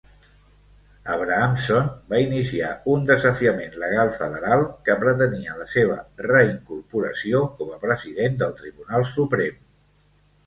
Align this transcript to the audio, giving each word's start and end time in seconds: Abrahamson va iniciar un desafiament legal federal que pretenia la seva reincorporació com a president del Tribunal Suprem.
Abrahamson 1.15 1.89
va 2.13 2.21
iniciar 2.21 2.69
un 2.93 3.03
desafiament 3.09 3.75
legal 3.83 4.13
federal 4.15 4.63
que 4.89 4.95
pretenia 5.03 5.57
la 5.59 5.67
seva 5.73 5.97
reincorporació 6.29 7.43
com 7.61 7.69
a 7.75 7.79
president 7.85 8.41
del 8.41 8.57
Tribunal 8.63 9.05
Suprem. 9.11 9.61